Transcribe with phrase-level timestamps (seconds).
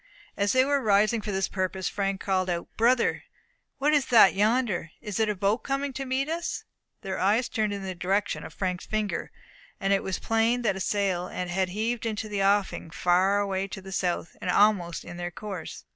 [0.35, 3.25] As they were rising for this purpose, Frank called out, "Brother,
[3.77, 4.89] what is that yonder?
[4.99, 6.63] Isn't it a boat coming to meet us?"
[7.03, 9.29] Their eyes turned in the direction of Frank's finger
[9.79, 13.79] and it was plain that a sail had heaved into the offing far away to
[13.79, 15.85] the south, and almost in their course.